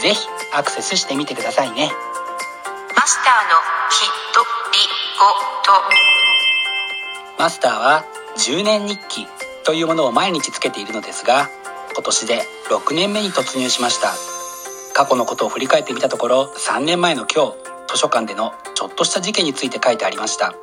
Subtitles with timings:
[0.00, 1.90] ぜひアクセスしてみてくださいね。
[2.94, 3.56] マスターの
[3.90, 4.40] ひと
[4.72, 4.78] り
[5.18, 5.24] ご
[5.64, 7.42] と。
[7.42, 8.04] マスターは
[8.38, 9.26] 10年日記
[9.64, 11.48] というものを毎日つけているのですが
[11.94, 14.12] 今年で6年目に突入しました。
[14.94, 17.56] 過去のことを振り返ってみたところ3年前の今日
[17.88, 20.54] 図書館でのちょっとした事件について書いてありました。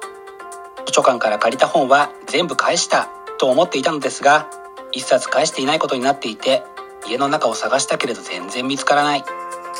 [0.85, 4.47] 図書館から借りた本は全部返したと思っていたのですが
[4.91, 6.63] 一冊返していないことになっていて
[7.07, 9.23] 家の中を探したけれど全然見つからない。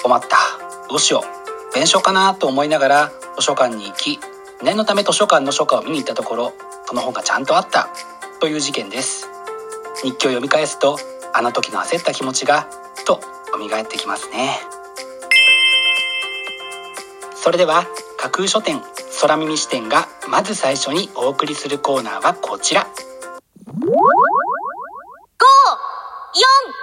[0.03, 0.37] 困った。
[0.89, 1.73] どうしよう。
[1.73, 4.19] 弁償かなと思いながら図書館に行き
[4.61, 6.53] 念のため図書館の書架を見に行ったところ
[6.85, 7.89] その本がちゃんとあった。
[8.39, 9.29] という事件です。
[10.03, 10.97] 日記を読み返すと
[11.33, 12.67] あの時の焦った気持ちが
[13.05, 13.21] と
[13.53, 14.59] 蘇ってきますね。
[17.35, 17.85] それでは
[18.17, 18.81] 架空書店
[19.21, 22.87] 空耳視点がまず最初にお送りするコーナーはこちら。
[23.65, 23.87] 5
[26.33, 26.82] 4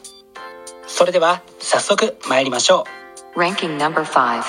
[0.93, 2.83] それでは早速参りましょ
[3.35, 3.39] う。
[3.39, 4.43] Ranking number 5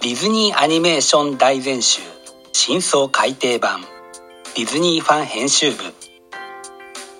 [0.00, 2.00] ディズニーアニメーション大全集
[2.52, 3.82] 真相改訂版。
[4.56, 5.78] ディズニーファン編集部。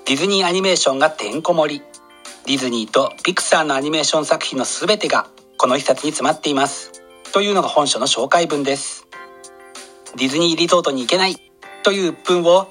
[0.06, 1.83] ディズニーアニメーションがてんこ盛り。
[2.47, 6.93] ディズニーとピクサーのアニメーション作品の全てがこの一冊に詰まっています。
[7.33, 9.09] というのが本書の紹介文です。
[10.17, 11.37] ディズニーリゾートに行けない。
[11.83, 12.69] という鬱憤を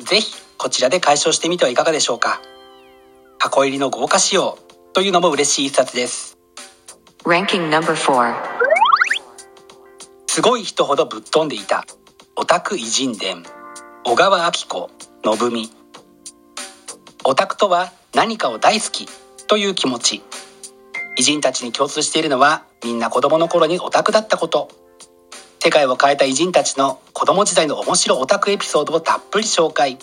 [0.00, 2.40] ぜひこちらで解消してみてはいかがでしょうか
[3.42, 4.58] 箱入りの豪華仕様
[4.92, 6.36] というのも嬉しい一冊です。
[7.24, 8.34] Ranking number 4
[10.26, 11.86] すごい人ほどぶっ飛んでいた。
[12.36, 13.42] オタク偉人伝。
[14.04, 14.90] 小川明子
[15.24, 15.70] 信美。
[17.24, 19.08] オタクとは何かを大好き
[19.46, 20.22] という気持ち。
[21.16, 24.68] 偉人たちに共通しているのはみんな子供の頃にオタクだったこと。
[25.60, 29.96] 世界を変えた偉人たちの子供時代の面白オタクエピソードをたっぷり紹介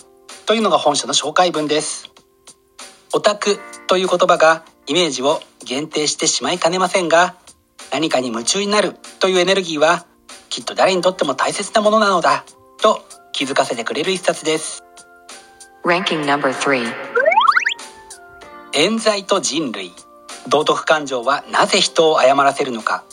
[0.47, 2.16] というのが本書の紹介文です
[3.17, 3.57] オタク
[3.87, 7.35] という言葉がイメージを限定してしまいかねませんが
[7.91, 10.05] 何かに夢中になるというエネルギーは
[10.49, 12.45] きっと誰にとっても大切なものなのだ
[12.79, 13.01] と
[13.33, 14.83] 気づかせてくれる一冊です。
[15.83, 16.93] Ranking number 3
[18.73, 19.91] 冤罪と人類。
[20.47, 23.03] 道徳感情はなぜ人を謝らせるのか。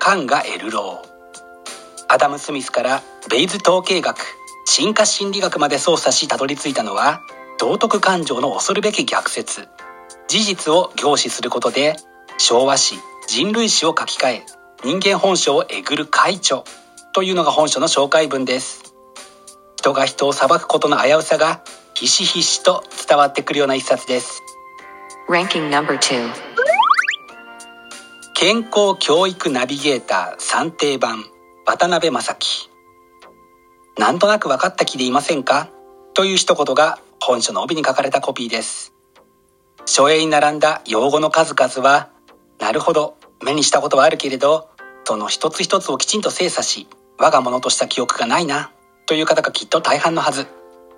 [0.00, 2.12] カンガ・エルロー。
[2.12, 4.18] アダム・スミスからベイズ統計学
[4.64, 7.20] 進化心理学まで操作したどり着いたのは
[7.58, 9.68] 道徳感情の恐るべき逆説。
[10.28, 11.96] 事実を凝視することで
[12.38, 12.96] 昭和史
[13.28, 14.46] 人類史を書き換え
[14.82, 16.62] 人間本性をえぐる快著。
[17.12, 18.94] というのが本書の紹介文です。
[19.76, 21.62] 人が人を裁くことの危うさが
[21.94, 24.42] ひしひしと伝わってくるような一冊です。
[25.28, 26.32] Ranking number 2
[28.34, 31.24] 健康教育ナビゲーター算定版
[31.66, 32.68] 渡辺正樹。
[33.96, 35.68] なんとなく分かった気でいませんか？
[36.14, 38.92] という一言が本書の帯に書かれたコピーです。
[39.86, 42.08] 書影に並んだ用語の数々は
[42.58, 44.70] なるほど目にしたことはあるけれど
[45.04, 46.88] その一つ一つをきちんと精査し
[47.18, 48.72] 我が物とした記憶がないな
[49.06, 50.46] という方がきっと大半のはず。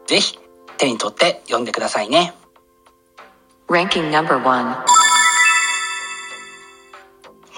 [0.07, 0.39] ぜひ
[0.79, 2.33] 手に取って読んでくださいね。
[3.69, 4.85] Ranking number 1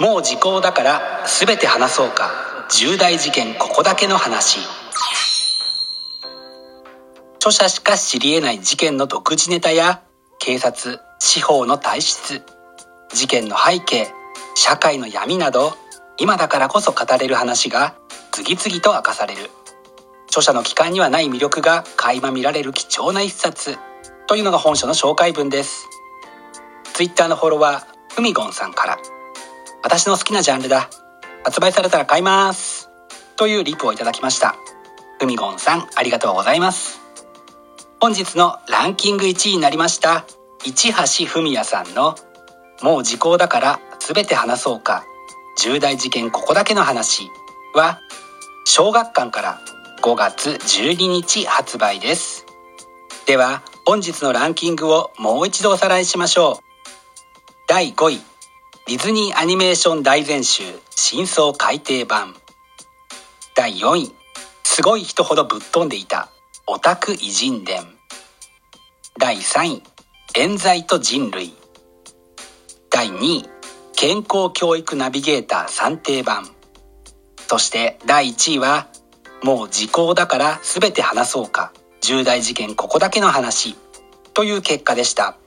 [0.01, 2.31] もう時効だから全て話そうか。
[2.71, 4.61] 重大事件ここだけの話
[7.39, 10.03] 著者しか知り得ない事件の独自ネタや
[10.39, 12.43] 警察司法の体質
[13.13, 14.09] 事件の背景
[14.55, 15.73] 社会の闇など
[16.19, 17.97] 今だからこそ語れる話が
[18.33, 19.51] 次々と明かされる。
[20.29, 23.79] 著者の機関にはない魅力が垣間見られる貴重な一冊。
[24.27, 25.89] というのが本書の紹介文です。
[26.93, 28.99] ツイッターのフォロワーふみごんさんから。
[29.83, 30.91] 私の好きなジャンルだ。
[31.45, 32.91] 発売されたら買います。
[33.37, 34.57] というリプをいただきました。
[35.19, 37.08] ふみごんさんありがとうございます。
[38.01, 40.25] 本日のランキング1位になりました
[40.65, 40.93] 市
[41.25, 42.15] 橋文也さんの
[42.81, 45.03] 「もう時効だから全て話そうか
[45.59, 47.29] 重大事件ここだけの話」
[47.75, 47.99] は
[48.65, 49.61] 小学館から
[50.01, 52.47] 5月12日発売です。
[53.27, 56.65] では本日のランキングをもう一度おさらいしましょう。
[57.67, 58.23] 第5位
[58.87, 62.37] ディズニーアニメーション大全集真相改訂版。
[63.57, 64.15] 第4位
[64.63, 66.29] すごい人ほどぶっ飛んでいた。
[66.71, 67.83] オタク偉人伝。
[69.19, 69.83] 第3位
[70.37, 71.55] 冤罪と人類。
[72.91, 73.49] 第2位
[73.97, 76.47] 健康教育ナビゲーター算定版。
[77.47, 78.89] そして第1位は
[79.43, 81.73] もう時効だから全て話そうか。
[82.03, 83.75] 重大事件ここだけの話。
[84.35, 85.39] という結果でした。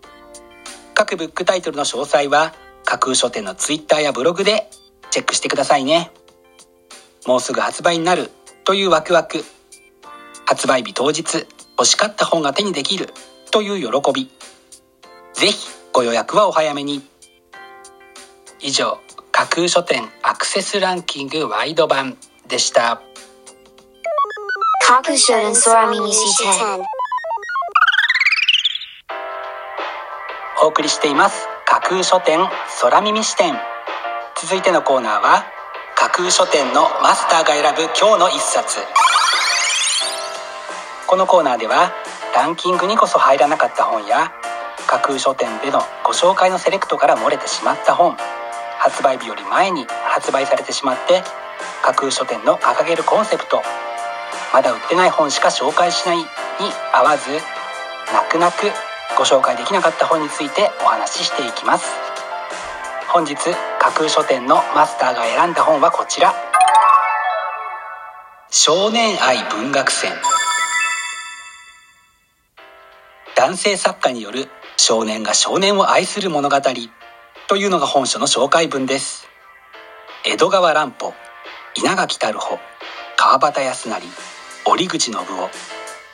[0.95, 4.71] 各ブックタイトルの詳細は架空書店のツイッターやブログで
[5.11, 6.09] チェックしてくださいね。
[7.27, 8.31] もうすぐ発売になる。
[8.63, 9.45] というワクワク。
[10.51, 13.07] 発売日当日欲しかった本が手にできる
[13.51, 14.29] という喜び。
[15.31, 17.01] ぜひご予約はお早めに。
[18.59, 18.99] 以上
[19.31, 22.17] 架空書店アクセスランキングワイド版
[22.49, 23.01] でした。
[24.85, 26.83] 架空書店空耳視点
[30.61, 32.39] お送りしています架空書店
[32.81, 33.53] 空耳視点
[34.35, 35.45] 続いてのコーナーは
[35.95, 38.79] 架空書店のマスターが選ぶ今日の一冊
[41.11, 41.91] このコーナーでは
[42.33, 44.31] ランキングにこそ入らなかった本や
[44.87, 48.15] 架空書店でのご紹介のセレクトから漏れてしまった本
[48.79, 51.21] 発売日より前に発売されてしまって
[51.83, 53.61] 架空書店の掲げるコンセプト
[54.53, 56.23] まだ売ってない本しか紹介しないに
[56.93, 57.29] 合わず
[58.13, 58.67] 泣く泣く
[59.17, 61.91] ご紹介できなかった本についてお話ししていきます。
[63.09, 66.33] 本日架空書店のマスターが選んだ本はこちら。
[68.49, 70.13] 少年愛文学戦
[73.41, 76.57] 男性作家による少年が少年を愛する物語
[77.47, 79.27] というのが本書の紹介文です。
[80.23, 81.15] 江戸川乱歩
[81.75, 82.39] 稲垣太郎
[83.17, 84.07] 川端康成
[84.67, 85.25] 折口信夫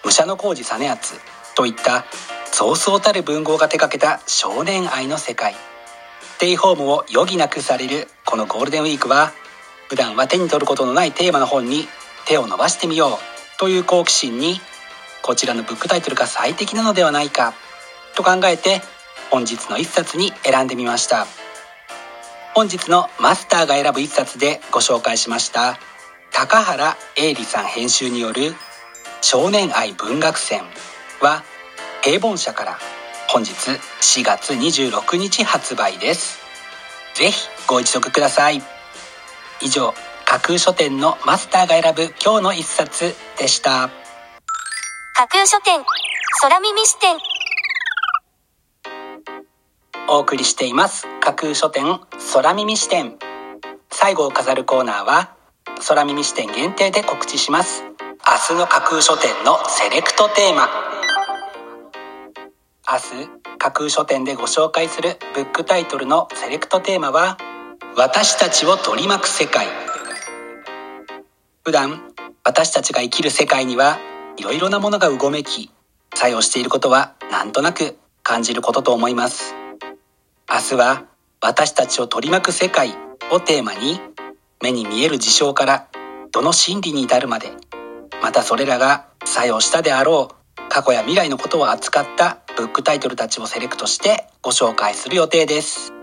[0.06, 1.20] 武者小路実篤
[1.54, 2.06] といった
[2.46, 5.54] そうそうたる文豪が手掛けた少年愛の世界。
[6.22, 9.34] ステイホームを余儀なくされるこのゴールデンウィークは
[9.90, 11.90] 普段は手に取ることのないテーマの本に
[12.26, 14.62] 手を伸ばしてみようという好奇心に
[15.28, 17.54] こちらのブックタイトルが最適なのではないか
[18.16, 18.82] と考えて
[19.30, 21.28] 本日の一冊に選んでみました。
[22.56, 25.78] 本日のマスターが選ぶ一冊でご紹介しました
[26.34, 28.56] 高原英里さん編集による
[29.22, 30.62] 少年愛文学戦
[31.22, 31.44] は
[32.02, 32.80] 平凡社から
[33.28, 36.40] 本日4月26日発売です。
[37.16, 38.62] ぜひご一読ください。
[39.62, 39.94] 以上
[40.26, 44.07] 架空書店のマスターが選ぶ今日の一冊でした。
[45.20, 45.84] 架空書店。
[46.44, 47.18] 空耳視点。
[50.08, 51.08] お送りしています。
[51.22, 51.86] 架空書店
[52.36, 53.18] 空耳視点。
[53.90, 55.34] 最後を飾るコーナーは
[55.88, 57.82] 空耳視点限定で告知します。
[57.82, 60.70] 明日の架空書店のセレクトテーマ。
[62.88, 67.40] 明日架空書店でご紹介するブックタイトルのセレクトテーマは
[67.96, 69.66] 私たちを取り巻く世界。
[71.64, 72.04] 普段
[72.44, 73.98] 私たちが生きる世界には
[74.38, 75.72] いろいろなものがうごめき
[76.14, 79.56] 作用していることはなんとなく感じることと思います。
[80.50, 81.06] 明日は
[81.42, 82.96] 私たちを取り巻く世界
[83.32, 84.00] をテーマに
[84.62, 85.88] 目に見える事象から
[86.32, 87.52] どの心理に至るまで
[88.22, 95.94] またそれらが作用したであろう過去や未来のことを扱ったブックタイトルたちをセレクトしてご紹介する予定です。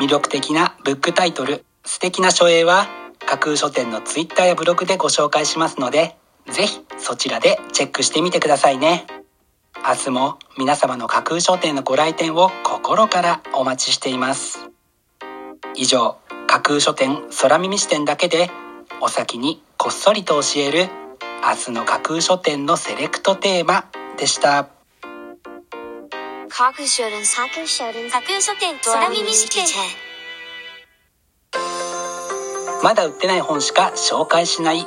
[0.00, 2.86] 魅力的なブックタイトル素敵な書影は
[3.26, 6.16] 架空書店のツイッターやブログでご紹介しますので
[6.52, 9.06] ぜひそちらでチェックしてみてくださいね。
[9.86, 14.70] 明日も皆様の架空書店のご来店を心からお待ちしています。
[15.74, 18.50] 以上架空書店空耳視点だけで
[19.00, 20.88] お先にこっそりと教える
[21.44, 24.68] 明日の架空書店のセレクトテーマでした。
[26.48, 29.66] 架空書店架空書店架空書店空耳視点
[32.82, 34.86] まだ売ってない本しか紹介しない